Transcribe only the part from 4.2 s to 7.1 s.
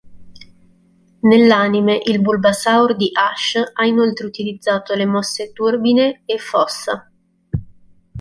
utilizzato le mosse Turbine e Fossa.